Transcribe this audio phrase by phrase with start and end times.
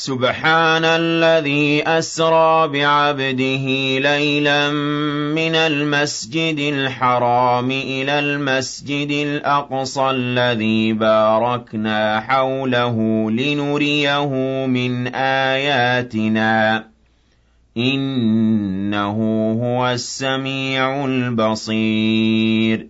[0.00, 3.64] سُبْحَانَ الَّذِي أَسْرَىٰ بِعَبْدِهِ
[3.98, 4.70] لَيْلًا
[5.36, 14.26] مِّنَ الْمَسْجِدِ الْحَرَامِ إِلَى الْمَسْجِدِ الْأَقْصَى الَّذِي بَارَكْنَا حَوْلَهُ لِنُرِيَهُ
[14.66, 16.84] مِنْ آيَاتِنَا ۚ.
[17.76, 19.16] إِنَّهُ
[19.62, 22.89] هُوَ السَّمِيعُ الْبَصِيرُ.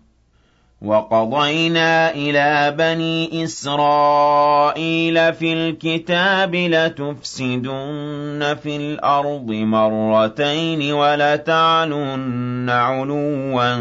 [0.81, 13.73] وَقَضَيْنَا إِلَىٰ بَنِي إِسْرَائِيلَ فِي الْكِتَابِ لَتُفْسِدُنَّ فِي الْأَرْضِ مَرَّتَيْنِ وَلَتَعْلُنَّ عُلُوًّا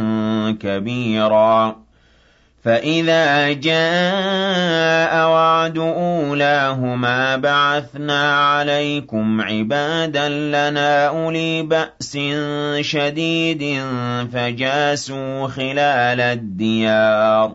[0.61, 1.90] كَبِيرًا.
[2.65, 12.19] فَإِذَا جَاءَ وَعْدُ أُولَاهُمَا بَعَثْنَا عَلَيْكُمْ عِبَادًا لَّنَا أُولِي بَأْسٍ
[12.81, 13.83] شَدِيدٍ
[14.33, 17.55] فَجَاسُوا خِلَالَ الدِّيَارِ ۚ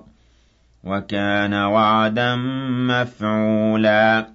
[0.84, 2.36] وَكَانَ وَعْدًا
[2.90, 4.35] مَّفْعُولًا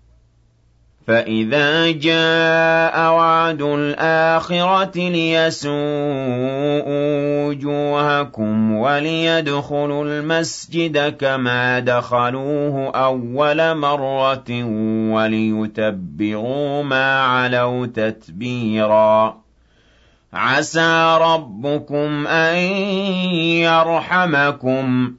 [1.07, 5.71] فَإِذَا جَاءَ وَعْدُ الْآخِرَةِ لِيَسُوءُوا
[7.45, 14.51] وُجُوهَكُمْ وَلِيَدْخُلُوا الْمَسْجِدَ كَمَا دَخَلُوهُ أَوَّلَ مَرَّةٍ
[15.13, 19.37] وَلِيُتَبِّرُوا مَا عَلَوْا تَتْبِيرًا
[20.33, 22.55] عَسَىٰ رَبُّكُمْ أَن
[23.65, 25.11] يَرْحَمَكُمْ ۚ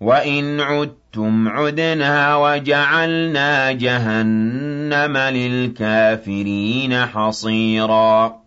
[0.00, 1.01] وَإِنْ عُدتُّمْ
[1.48, 8.42] عُدْنَا وَجَعَلْنَا جَهَنَّمَ لِلْكَافِرِينَ حَصِيرًا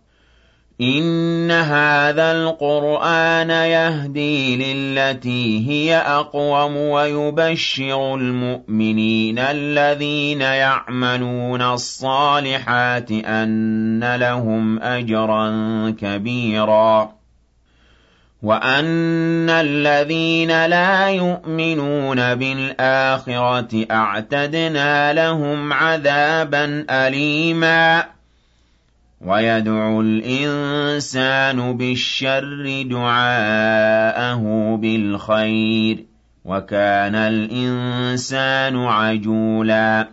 [0.80, 15.50] إِنَّ هَٰذَا الْقُرْآنَ يَهْدِي لِلَّتِي هِيَ أَقْوَمُ وَيُبَشِّرُ الْمُؤْمِنِينَ الَّذِينَ يَعْمَلُونَ الصَّالِحَاتِ أَنَّ لَهُمْ أَجْرًا
[16.00, 17.15] كَبِيرًا
[18.46, 28.04] وَأَنَّ الَّذِينَ لَا يُؤْمِنُونَ بِالْآخِرَةِ أَعْتَدْنَا لَهُمْ عَذَابًا أَلِيمًا
[29.20, 34.42] وَيَدْعُ الْإِنسَانُ بِالشَّرِّ دُعَاءَهُ
[34.76, 36.04] بِالْخَيْرِ
[36.44, 40.08] وَكَانَ الْإِنسَانُ عَجُولًا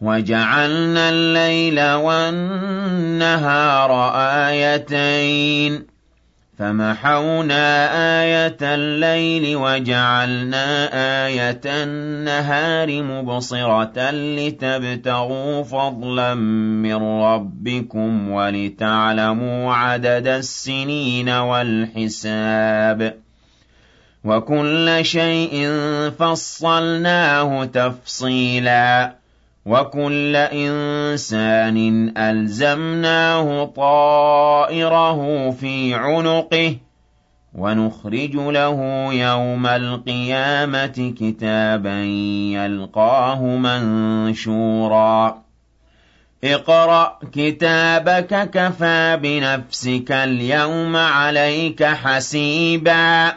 [0.00, 3.90] وَجَعَلْنَا اللَّيْلَ وَالنَّهَارَ
[4.48, 5.91] آيَتَيْنِ
[6.58, 7.64] فَمَحَوْنَا
[8.22, 10.66] آيَةَ اللَّيْلِ وَجَعَلْنَا
[11.26, 16.34] آيَةَ النَّهَارِ مُبْصِرَةً لِّتَبْتَغُوا فَضْلًا
[16.84, 23.14] مِّن رَّبِّكُمْ وَلِتَعْلَمُوا عَدَدَ السِّنِينَ وَالْحِسَابَ ۚ
[24.24, 25.70] وَكُلَّ شَيْءٍ
[26.18, 29.21] فَصَّلْنَاهُ تَفْصِيلًا
[29.66, 36.76] وَكُلَّ إِنسَانٍ أَلْزَمْنَاهُ طَائِرَهُ فِي عُنُقِهِ ۖ
[37.54, 42.04] وَنُخْرِجُ لَهُ يَوْمَ الْقِيَامَةِ كِتَابًا
[42.52, 45.42] يَلْقَاهُ مَنشُورًا.
[46.44, 53.32] اقْرَأْ كِتَابَكَ كَفَىٰ بِنَفْسِكَ الْيَوْمَ عَلَيْكَ حَسِيبًا.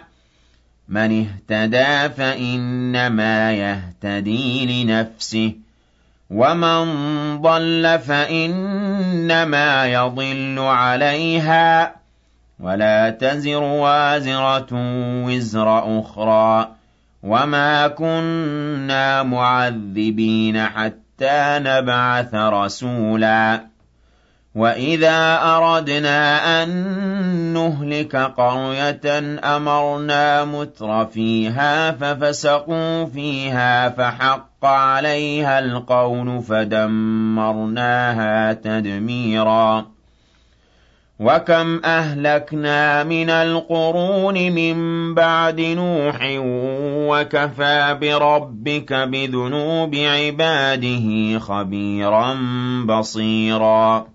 [0.89, 5.64] مَّنِ اهْتَدَىٰ فَإِنَّمَا يَهْتَدِي لِنَفْسِهِ.
[6.29, 6.85] وَمَن
[7.41, 11.91] ضَلَّ فَإِنَّمَا يَضِلُّ عَلَيْهَا ۚ
[12.59, 14.67] وَلَا تَزِرُ وَازِرَةٌ
[15.25, 16.67] وِزْرَ أُخْرَىٰ ۚ
[17.23, 23.74] وَمَا كُنَّا مُعَذِّبِينَ حَتَّىٰ نَبْعَثَ رَسُولًا
[24.55, 26.69] وَإِذَا أَرَدْنَا أَن
[27.53, 37.73] نُّهْلِكَ قَرْيَةً أَمَرْنَا مُتْرَفِيهَا فَفَسَقُوا فِيهَا فَحَقَّ عَلَيْهَا الْقَوْلُ فَدَمَّرْنَاهَا
[38.53, 39.85] تَدْمِيرًا
[41.19, 44.75] وَكَمْ أَهْلَكْنَا مِنَ الْقُرُونِ مِن
[45.13, 46.39] بَعْدِ نُوحٍ ۗ
[47.11, 52.37] وَكَفَىٰ بِرَبِّكَ بِذُنُوبِ عِبَادِهِ خَبِيرًا
[52.85, 54.14] بَصِيرًا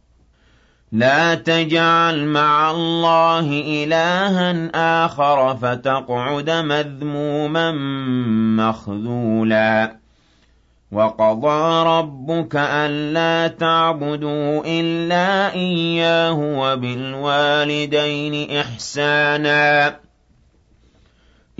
[0.91, 4.71] لَا تَجْعَلْ مَعَ اللَّهِ إِلَٰهًا
[5.05, 7.71] آخَرَ فَتَقْعُدَ مَذْمُومًا
[8.67, 9.95] مَّخْذُولًا.
[10.91, 20.10] وَقَضَىٰ رَبُّكَ أَلَّا تَعْبُدُوا إِلَّا إِيَّاهُ وَبِالْوَالِدَيْنِ إِحْسَانًا.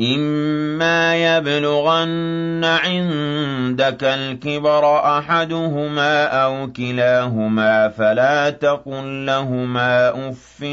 [0.02, 10.64] إِمَّا يَبْلُغَنَّ عِندَكَ الْكِبَرَ أَحَدُهُمَا أَوْ كِلَاهُمَا فَلَا تَقُل لَّهُمَا أُفٍّ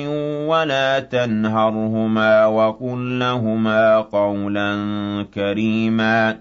[0.49, 4.73] وَلَا تَنْهَرْهُمَا وَقُل لَّهُمَا قَوْلًا
[5.35, 6.39] كَرِيمًا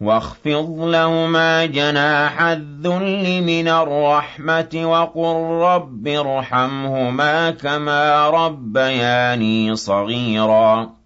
[0.00, 11.01] وَاخْفِضْ لَهُمَا جَنَاحَ الذُّلِّ مِنَ الرَّحْمَةِ وَقُل رَّبِّ ارْحَمْهُمَا كَمَا رَبَّيَانِي صَغِيرًا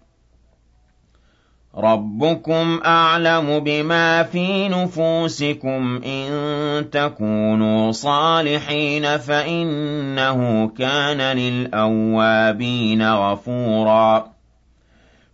[1.77, 14.25] رَبُّكُمْ أَعْلَمُ بِمَا فِي نُفُوسِكُمْ ۚ إِن تَكُونُوا صَالِحِينَ فَإِنَّهُ كَانَ لِلْأَوَّابِينَ غَفُورًا.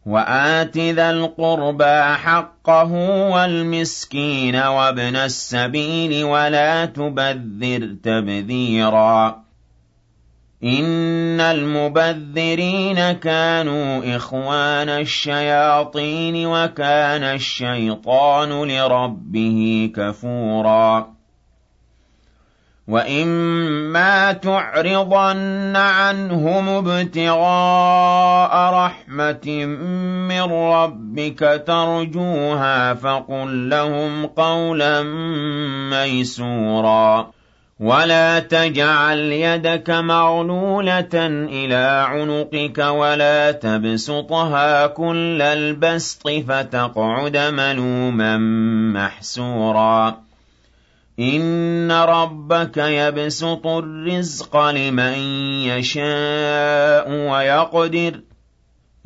[0.06, 2.92] وَآتِ ذَا الْقُرْبَىٰ حَقَّهُ
[3.30, 9.43] وَالْمِسْكِينَ وَابْنَ السَّبِيلِ وَلَا تُبَذِّرْ تَبْذِيرًا.
[10.64, 21.14] إِنَّ الْمُبَذِّرِينَ كَانُوا إِخْوَانَ الشَّيَاطِينِ وَكَانَ الشَّيْطَانُ لِرَبِّهِ كَفُورًا
[22.88, 29.66] وَإِمَّا تُعْرِضَنَّ عَنْهُمُ ابْتِغَاءَ رَحْمَةٍ
[30.30, 35.04] مِّن رَّبِّكَ تَرْجُوهَا فَقُل لَّهُمْ قَوْلًا
[35.92, 37.32] مَّيْسُورًا
[37.80, 41.10] وَلَا تَجْعَلْ يَدَكَ مَغْلُولَةً
[41.50, 48.38] إِلَىٰ عُنُقِكَ وَلَا تَبْسُطْهَا كُلَّ الْبَسْطِ فَتَقْعُدَ مَلُومًا
[48.94, 50.18] مَّحْسُورًا
[51.20, 55.14] إِنَّ رَبَّكَ يَبْسُطُ الرِّزْقَ لِمَن
[55.68, 58.22] يَشَاءُ وَيَقْدِرُ ۚ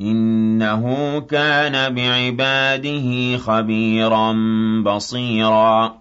[0.00, 4.32] إِنَّهُ كَانَ بِعِبَادِهِ خَبِيرًا
[4.84, 5.97] بَصِيرًا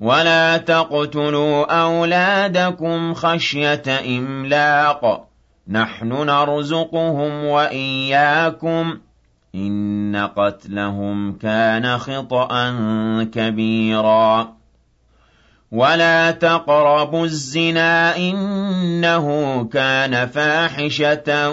[0.00, 3.82] وَلَا تَقْتُلُوا أَوْلَادَكُمْ خَشْيَةَ
[4.18, 5.20] إِمْلَاقٍ ۖ
[5.68, 8.98] نَّحْنُ نَرْزُقُهُمْ وَإِيَّاكُمْ ۚ
[9.54, 12.70] إِنَّ قَتْلَهُمْ كَانَ خِطْئًا
[13.32, 14.54] كَبِيرًا
[15.72, 19.28] وَلَا تَقْرَبُوا الزِّنَا ۖ إِنَّهُ
[19.72, 21.50] كَانَ فَاحِشَةً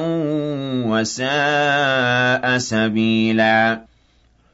[0.88, 3.91] وَسَاءَ سَبِيلًا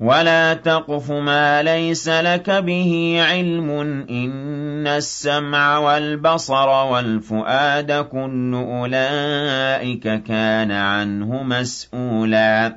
[0.00, 3.68] وَلَا تَقْفُ مَا لَيْسَ لَكَ بِهِ عِلْمٌ
[4.04, 12.76] ۚ إِنَّ السَّمْعَ وَالْبَصَرَ وَالْفُؤَادَ كُلُّ أُولَٰئِكَ كَانَ عَنْهُ مَسْئُولًا.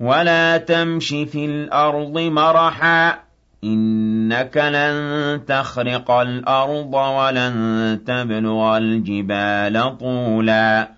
[0.00, 3.18] وَلَا تَمْشِ فِي الْأَرْضِ مَرَحًا
[3.64, 10.97] إِنَّكَ لَن تَخْرِقَ الْأَرْضَ وَلَن تَبْلُغَ الْجِبَالَ طُولًا.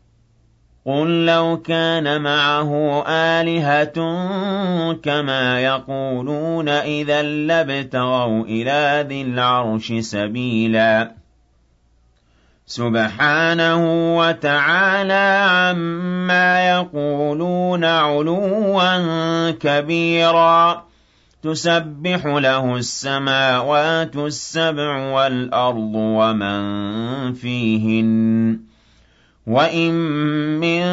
[0.85, 3.93] قُل لَّوْ كَانَ مَعَهُ آلِهَةٌ
[4.93, 11.11] كَمَا يَقُولُونَ إِذًا لَّابْتَغَوْا إِلَىٰ ذِي الْعَرْشِ سَبِيلًا
[12.65, 18.95] سُبْحَانَهُ وَتَعَالَىٰ عَمَّا يَقُولُونَ عُلُوًّا
[19.51, 20.83] كَبِيرًا
[21.43, 26.63] تُسَبِّحُ لَهُ السَّمَاوَاتُ السَّبْعُ وَالْأَرْضُ وَمَن
[27.33, 28.70] فِيهِنَّ
[29.47, 29.91] وَإِن
[30.59, 30.83] مِّن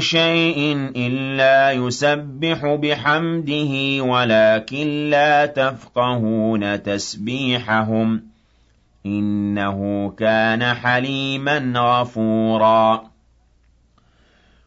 [0.00, 8.20] شَيْءٍ إِلَّا يُسَبِّحُ بِحَمْدِهِ وَلَٰكِن لَّا تَفْقَهُونَ تَسْبِيحَهُمْ ۗ
[9.06, 13.13] إِنَّهُ كَانَ حَلِيمًا غَفُورًا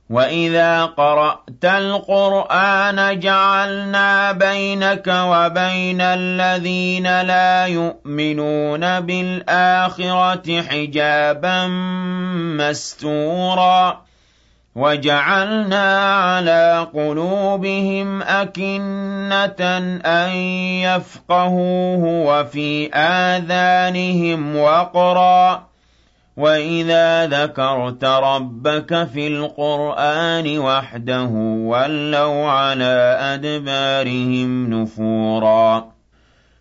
[0.09, 11.67] وَإِذَا قَرَأْتَ الْقُرْآنَ جَعَلْنَا بَيْنَكَ وَبَيْنَ الَّذِينَ لَا يُؤْمِنُونَ بِالْآخِرَةِ حِجَابًا
[12.57, 14.01] مَّسْتُورًا
[14.75, 19.61] وَجَعَلْنَا عَلَىٰ قُلُوبِهِمْ أَكِنَّةً
[20.05, 20.29] أَن
[20.87, 25.66] يَفْقَهُوهُ وَفِي آذَانِهِمْ وَقْرًا
[26.37, 31.29] وَإِذَا ذَكَرْتَ رَبَّكَ فِي الْقُرْآنِ وَحْدَهُ
[31.65, 35.91] وَلَّوْا عَلَىٰ أَدْبَارِهِمْ نُفُورًا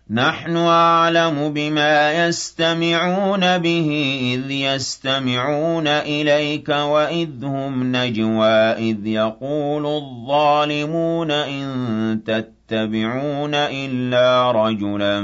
[0.09, 3.89] نَّحْنُ أَعْلَمُ بِمَا يَسْتَمِعُونَ بِهِ
[4.33, 15.21] إِذْ يَسْتَمِعُونَ إِلَيْكَ وَإِذْ هُمْ نَجْوَىٰ إِذْ يَقُولُ الظَّالِمُونَ إِن تَتَّبِعُونَ إِلَّا رَجُلًا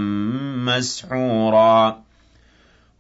[0.68, 2.03] مَّسْحُورًا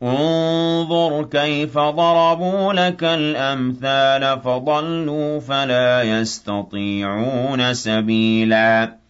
[0.03, 9.03] انظُرْ كَيْفَ ضَرَبُوا لَكَ الْأَمْثَالَ فَضَلُّوا فَلَا يَسْتَطِيعُونَ سَبِيلًا.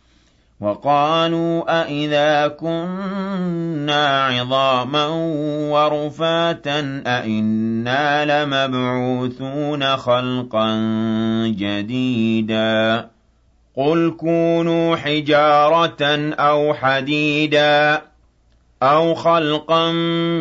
[0.61, 5.07] وَقَالُوا أَإِذَا كُنَّا عِظَامًا
[5.71, 10.75] وَرُفَاتًا أَإِنَّا لَمَبْعُوثُونَ خَلْقًا
[11.57, 13.09] جَدِيدًا.
[13.77, 18.12] قُلْ كُونُوا حِجَارَةً أَوْ حَدِيدًا.
[18.83, 19.91] أَوْ خَلْقًا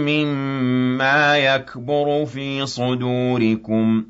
[0.06, 4.04] مِّمَّا يَكْبُرُ فِي صُدُورِكُمْ ۖ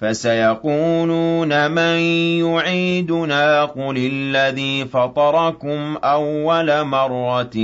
[0.00, 1.98] فَسَيَقُولُونَ مَن
[2.46, 7.56] يُعِيدُنَا قُلِ الَّذِي فَطَرَكُمْ أَوَّلَ مَرَّةٍ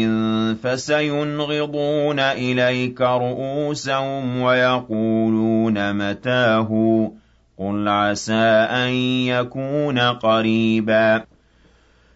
[0.63, 7.11] فَسَيُنْغِضُونَ إِلَيْكَ رُءُوسَهُمْ وَيَقُولُونَ مَتَىٰ هُوَ ۖ
[7.59, 8.89] قُلْ عَسَىٰ أَن
[9.27, 11.36] يَكُونَ قَرِيبًا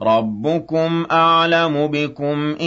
[0.00, 2.66] رَّبُّكُمْ أَعْلَمُ بِكُمْ ۖ إِن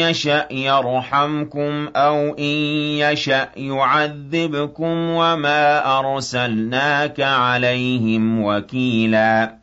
[0.00, 2.56] يَشَأْ يَرْحَمْكُمْ أَوْ إِن
[2.98, 9.54] يَشَأْ يُعَذِّبْكُمْ ۖ وَمَا أَرْسَلْنَاكَ عَلَيْهِمْ وَكِيلًا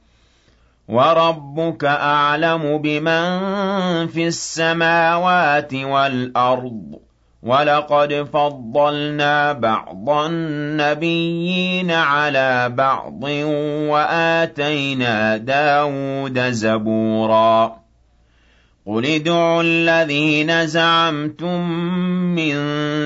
[0.87, 3.27] وَرَبُّكَ أَعْلَمُ بِمَن
[4.07, 7.00] فِي السَّمَاوَاتِ وَالْأَرْضِ
[7.43, 13.23] وَلَقَدْ فَضَّلْنَا بَعْضَ النَّبِيِّينَ عَلَىٰ بَعْضٍ
[13.89, 17.81] وَآتَيْنَا دَاوُودَ زَبُورًا.
[18.85, 21.69] قُلِ ادْعُوا الَّذِينَ زَعَمْتُم
[22.35, 22.55] مِّن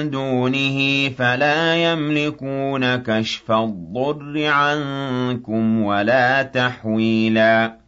[0.10, 7.85] دُونِهِ فَلَا يَمْلِكُونَ كَشْفَ الضُّرِّ عَنكُمْ وَلَا تَحْوِيلًا.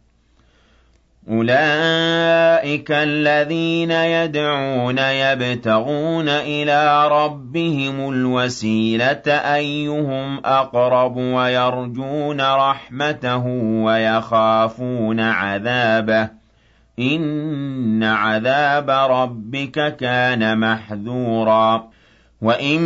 [1.30, 13.44] أُولَٰئِكَ الَّذِينَ يَدْعُونَ يَبْتَغُونَ إِلَىٰ رَبِّهِمُ الْوَسِيلَةَ أَيُّهُمْ أَقْرَبُ وَيَرْجُونَ رَحْمَتَهُ
[13.84, 16.30] وَيَخَافُونَ عَذَابَهُ ۚ
[16.98, 21.97] إِنَّ عَذَابَ رَبِّكَ كَانَ مَحْذُورًا
[22.42, 22.80] وَإِن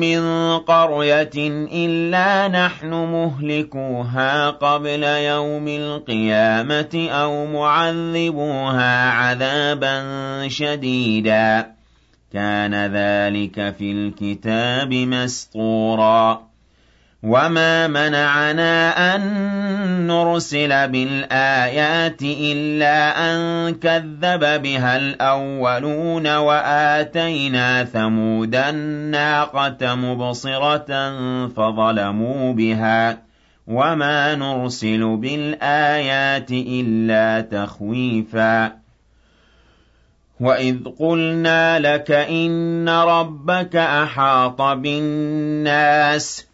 [0.00, 0.20] مِّن
[0.58, 1.36] قَرْيَةٍ
[1.72, 9.94] إِلَّا نَحْنُ مُهْلِكُوهَا قَبْلَ يَوْمِ الْقِيَامَةِ أَوْ مُعَذِّبُوهَا عَذَابًا
[10.48, 11.66] شَدِيدًا ۚ
[12.32, 16.53] كَانَ ذَٰلِكَ فِي الْكِتَابِ مَسْطُورًا
[17.24, 19.22] وَمَا مَنَعَنَا أَن
[20.06, 22.98] نُّرْسِلَ بِالْآيَاتِ إِلَّا
[23.32, 30.88] أَن كَذَّبَ بِهَا الْأَوَّلُونَ وَآتَيْنَا ثَمُودَ النَّاقَةَ مُبْصِرَةً
[31.48, 33.16] فَظَلَمُوا بِهَا ۚ
[33.66, 38.72] وَمَا نُرْسِلُ بِالْآيَاتِ إِلَّا تَخْوِيفًا
[40.40, 46.53] وَإِذْ قُلْنَا لَكَ إِنَّ رَبَّكَ أَحَاطَ بِالنَّاسِ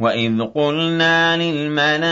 [0.00, 2.06] وَإِذْ قُلْنَا لِلْمَلَائِكَةِ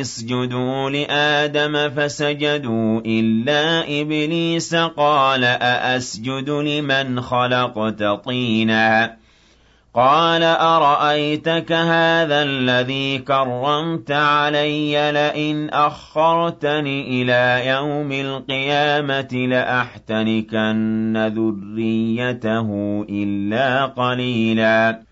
[0.00, 9.16] اسْجُدُوا لِآدَمَ فَسَجَدُوا إِلَّا إِبْلِيسَ قَالَ أَأَسْجُدُ لِمَنْ خَلَقْتَ طِينًا
[9.94, 22.68] قَالَ أَرَأَيْتَكَ هَٰذَا الَّذِي كَرَّمْتَ عَلَيَّ لَئِنْ أَخَّرْتَنِ إِلَىٰ يَوْمِ الْقِيَامَةِ لَأَحْتَنِكَنَّ ذُرِّيَّتَهُ
[23.10, 25.11] إِلَّا قَلِيلًا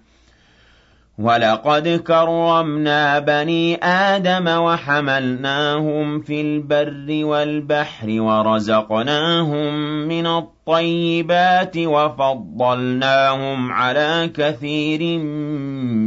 [1.21, 9.73] وَلَقَدْ كَرَّمْنَا بَنِي آدَمَ وَحَمَلْنَاهُمْ فِي الْبَرِّ وَالْبَحْرِ وَرَزَقْنَاهُم
[10.07, 15.19] مِّنَ الطَّيِّبَاتِ وَفَضَّلْنَاهُمْ عَلَىٰ كَثِيرٍ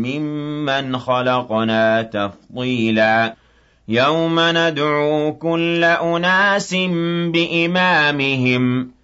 [0.06, 3.34] مِّمَّنْ خَلَقْنَا تَفْضِيلًا
[3.88, 6.74] يَوْمَ نَدْعُو كُلَّ أُنَاسٍ
[7.32, 8.93] بِإِمَامِهِمْ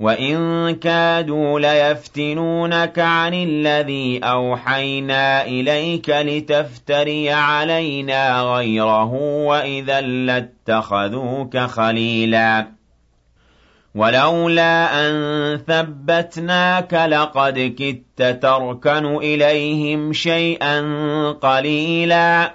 [0.00, 9.12] وَإِن كَادُوا لَيَفْتِنُونَكَ عَنِ الَّذِي أَوْحَيْنَا إِلَيْكَ لِتَفْتَرِيَ عَلَيْنَا غَيْرَهُ
[9.46, 12.68] وَإِذًا لَّاتَّخَذُوكَ خَلِيلًا
[13.94, 15.14] وَلَوْلَا أَن
[15.68, 20.80] ثَبَّتْنَاكَ لَقَدْ كِدتَّ تَرْكَنُ إِلَيْهِمْ شَيْئًا
[21.32, 22.54] قَلِيلًا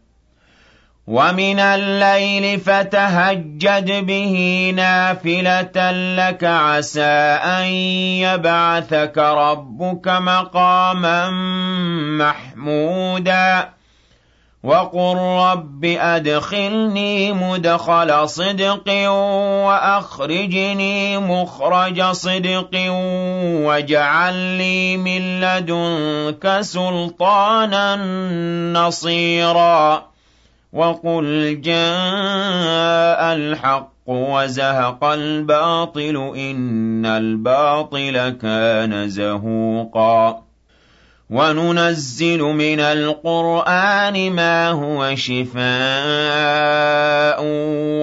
[1.11, 4.35] وَمِنَ اللَّيْلِ فَتَهَجَّدْ بِهِ
[4.75, 7.65] نَافِلَةً لَّكَ عَسَىٰ أَن
[8.23, 11.29] يَبْعَثَكَ رَبُّكَ مَقَامًا
[12.17, 13.69] مَّحْمُودًا
[14.63, 18.87] وَقُل رَّبِّ أَدْخِلْنِي مُدْخَلَ صِدْقٍ
[19.67, 22.71] وَأَخْرِجْنِي مُخْرَجَ صِدْقٍ
[23.67, 27.95] وَاجْعَل لِّي مِن لَّدُنكَ سُلْطَانًا
[28.73, 30.10] نَّصِيرًا
[30.73, 40.43] وَقُلْ جَاءَ الْحَقُّ وَزَهَقَ الْبَاطِلُ إِنَّ الْبَاطِلَ كَانَ زَهُوقًا
[41.29, 45.61] وَنُنَزِّلُ مِنَ الْقُرْآنِ مَا هُوَ شِفَاءٌ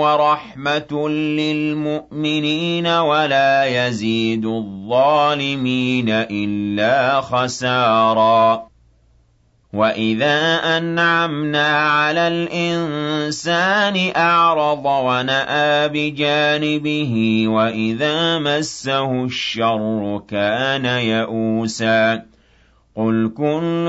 [0.00, 8.67] وَرَحْمَةٌ لِّلْمُؤْمِنِينَ وَلَا يَزِيدُ الظَّالِمِينَ إِلَّا خَسَارًا
[9.72, 22.22] وَإِذَا أَنْعَمْنَا عَلَى الْإِنسَانِ أَعْرَضَ وَنَأَىٰ بِجَانِبِهِ وَإِذَا مَسَّهُ الشَّرُّ كَانَ يَئُوسًا
[22.96, 23.86] قُلْ كُلٌّ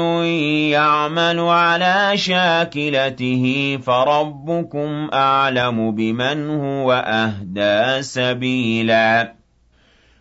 [0.76, 9.39] يَعْمَلُ عَلَىٰ شَاكِلَتِهِ فَرَبُّكُمْ أَعْلَمُ بِمَنْ هُوَ أَهْدَىٰ سَبِيلًا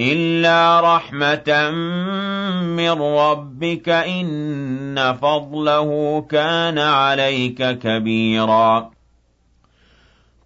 [0.00, 1.70] إِلَّا رَحْمَةً
[2.76, 8.90] مِّن رَّبِّكَ ۚ إِنَّ فَضْلَهُ كَانَ عَلَيْكَ كَبِيرًا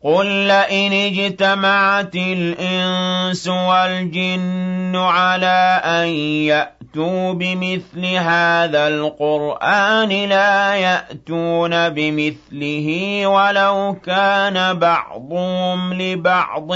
[0.04, 6.08] قُل لَّئِنِ اجْتَمَعَتِ الْإِنسُ وَالْجِنُّ عَلَىٰ أَن
[6.52, 12.88] يَأْتُوا بِمِثْلِ هَٰذَا الْقُرْآنِ لَا يَأْتُونَ بِمِثْلِهِ
[13.26, 16.68] وَلَوْ كَانَ بَعْضُهُمْ لِبَعْضٍ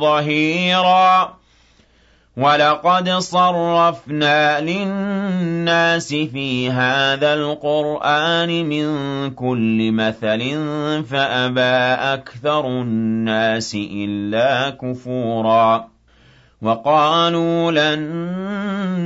[0.00, 1.36] ظَهِيرًا
[2.36, 8.86] وَلَقَدْ صَرَّفْنَا لِلنَّاسِ فِي هَٰذَا الْقُرْآنِ مِن
[9.30, 10.40] كُلِّ مَثَلٍ
[11.10, 15.88] فَأَبَىٰ أَكْثَرُ النَّاسِ إِلَّا كُفُورًا
[16.62, 17.98] وَقَالُوا لَن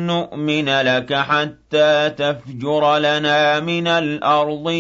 [0.06, 4.70] نُّؤْمِنَ لَكَ حَتَّىٰ تَفْجُرَ لَنَا مِنَ الْأَرْضِ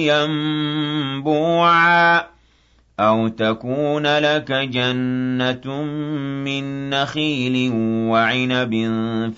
[1.10, 1.60] يَنبُوعًا
[3.00, 5.82] أَوْ تَكُونَ لَكَ جَنَّةٌ
[6.44, 7.72] مِّن نَّخِيلٍ
[8.10, 8.74] وَعِنَبٍ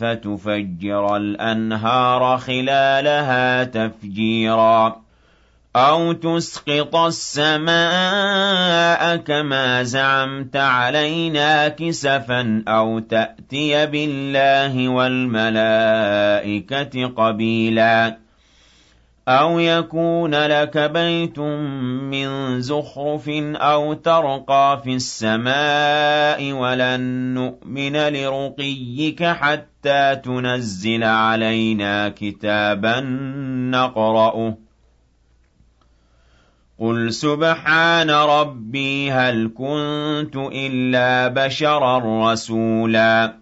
[0.01, 5.03] فَتُفَجِّرَ الْأَنْهَارَ خِلَالَهَا تَفْجِيرًا
[5.77, 8.37] أَوْ تُسْقِطَ السَّمَاءَ
[9.17, 16.07] كَمَا زَعَمْتَ عَلَيْنَا كِسَفًا أَوْ تَأْتِيَ بِاللَّهِ وَالْمَلَائِكَةِ
[17.07, 18.22] قَبِيلًا
[19.29, 21.39] أَوْ يَكُونَ لَكَ بَيْتٌ
[22.11, 27.01] مِّن زُخْرُفٍ أَوْ تَرْقَىٰ فِي السَّمَاءِ وَلَن
[27.35, 33.01] نُّؤْمِنَ لِرُقِيِّكَ حَتَّىٰ تُنَزِّلَ عَلَيْنَا كِتَابًا
[33.71, 34.55] نَّقْرَؤُهُ ۗ
[36.79, 43.42] قُلْ سُبْحَانَ رَبِّي هَلْ كُنتُ إِلَّا بَشَرًا رَّسُولًا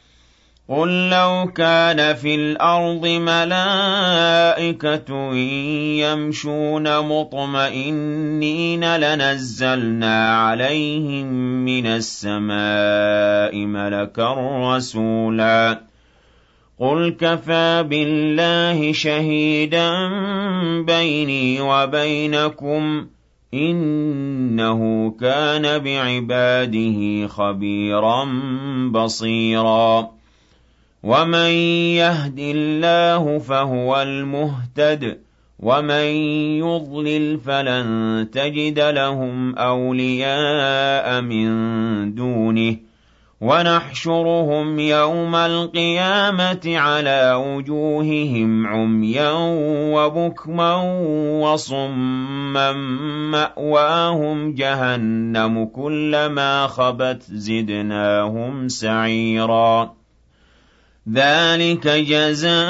[0.71, 4.63] قُل لَّوْ كَانَ فِي الْأَرْضِ مَلَائِكَةٌ
[5.99, 11.27] يَمْشُونَ مُطْمَئِنِّينَ لَنَزَّلْنَا عَلَيْهِم
[11.65, 14.33] مِّنَ السَّمَاءِ مَلَكًا
[14.75, 15.81] رَّسُولًا
[16.79, 19.91] قُلْ كَفَىٰ بِاللَّهِ شَهِيدًا
[20.87, 23.05] بَيْنِي وَبَيْنَكُمْ ۚ
[23.53, 28.23] إِنَّهُ كَانَ بِعِبَادِهِ خَبِيرًا
[28.91, 30.20] بَصِيرًا
[31.03, 31.51] وَمَن
[31.97, 35.17] يَهْدِ اللَّهُ فَهُوَ الْمُهْتَدِ ۖ
[35.59, 36.05] وَمَن
[36.61, 41.49] يُضْلِلْ فَلَن تَجِدَ لَهُمْ أَوْلِيَاءَ مِن
[42.15, 42.77] دُونِهِ ۖ
[43.41, 49.31] وَنَحْشُرُهُمْ يَوْمَ الْقِيَامَةِ عَلَىٰ وُجُوهِهِمْ عُمْيًا
[49.93, 50.75] وَبُكْمًا
[51.41, 52.71] وَصُمًّا
[53.31, 60.00] مَّأْوَاهُمْ جَهَنَّمُ ۖ كُلَّمَا خَبَتْ زِدْنَاهُمْ سَعِيرًا
[61.09, 62.61] ذَٰلِكَ جَزَاؤُهُم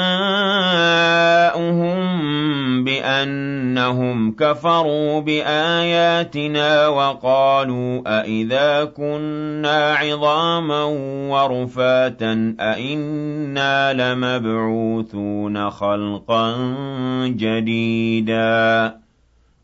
[2.84, 10.84] بِأَنَّهُمْ كَفَرُوا بِآيَاتِنَا وَقَالُوا أَإِذَا كُنَّا عِظَامًا
[11.28, 16.56] وَرُفَاتًا أَإِنَّا لَمَبْعُوثُونَ خَلْقًا
[17.36, 19.01] جَدِيدًا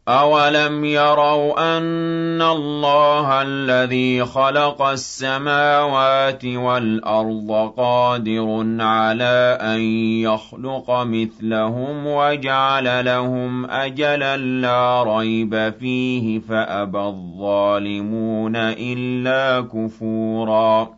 [0.09, 9.81] أَوَلَمْ يَرَوْا أَنَّ اللَّهَ الَّذِي خَلَقَ السَّمَاوَاتِ وَالْأَرْضَ قَادِرٌ عَلَىٰ أَن
[10.25, 20.98] يَخْلُقَ مِثْلَهُمْ وَجَعَلَ لَهُمْ أَجَلًا لَّا رَيْبَ فِيهِ فَأَبَى الظَّالِمُونَ إِلَّا كُفُورًا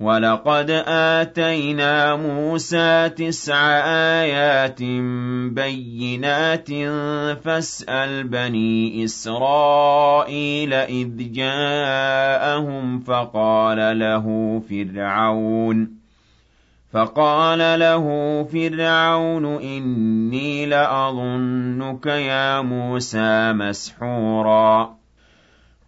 [0.00, 3.56] وَلَقَدْ آتَيْنَا مُوسَىٰ تِسْعَ
[4.24, 4.82] آيَاتٍ
[5.52, 6.68] بَيِّنَاتٍ
[7.44, 14.26] فَاسْأَلْ بَنِي إِسْرَائِيلَ إِذْ جَاءَهُمْ فَقَالَ لَهُ
[14.70, 15.90] فِرْعَوْنُ
[16.92, 18.06] فَقَالَ لَهُ
[18.52, 24.99] فِرْعَوْنُ إِنِّي لَأَظُنُّكَ يَا مُوسَىٰ مَسْحُورًا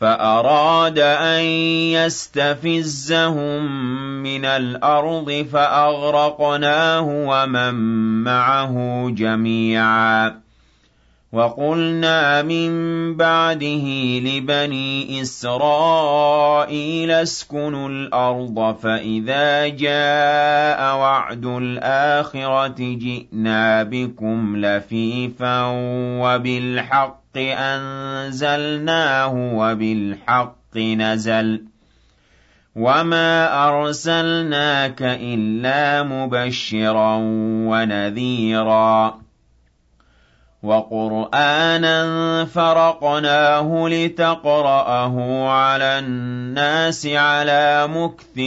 [0.00, 1.42] فَأَرَادَ أَن
[1.96, 3.62] يَسْتَفِزَّهُم
[4.22, 7.74] مِّنَ الْأَرْضِ فَأَغْرَقْنَاهُ وَمَن
[8.24, 10.45] مَّعَهُ جَمِيعًا.
[11.36, 12.70] وَقُلْنَا مِن
[13.16, 13.86] بَعْدِهِ
[14.24, 25.62] لِبَنِي إِسْرَائِيلَ اسْكُنُوا الْأَرْضَ فَإِذَا جَاءَ وَعْدُ الْآخِرَةِ جِئْنَا بِكُمْ لَفِيفًا
[26.24, 31.62] وَبِالْحَقِّ أَنزَلْنَاهُ وَبِالْحَقِّ نَزَلَ
[32.76, 37.16] وَمَا أَرْسَلْنَاكَ إِلَّا مُبَشِّرًا
[37.68, 39.25] وَنَذِيرًا
[40.62, 48.38] وَقُرْآنًا فَرَقْنَاهُ لِتَقْرَأَهُ عَلَى النَّاسِ عَلَىٰ مُكْثٍ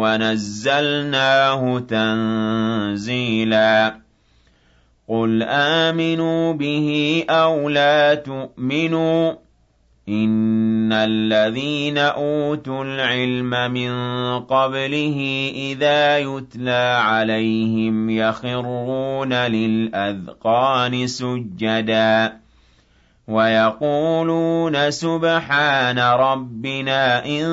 [0.00, 3.94] وَنَزَّلْنَاهُ تَنزِيلًا.
[5.08, 9.36] قُلْ آمِنُوا بِهِ أَوْ لَا تُؤْمِنُوا ۚ
[10.92, 13.90] الَّذِينَ أُوتُوا الْعِلْمَ مِن
[14.40, 22.32] قَبْلِهِ إِذَا يُتْلَىٰ عَلَيْهِمْ يَخِرُّونَ لِلْأَذْقَانِ سُجَّدًا
[23.28, 27.46] وَيَقُولُونَ سُبْحَانَ رَبِّنَا إِن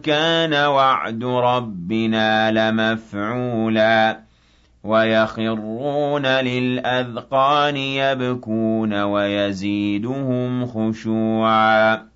[0.00, 4.20] كَانَ وَعْدُ رَبِّنَا لَمَفْعُولًا
[4.84, 12.15] وَيَخِرُّونَ لِلْأَذْقَانِ يَبْكُونَ وَيَزِيدُهُمْ خُشُوعًا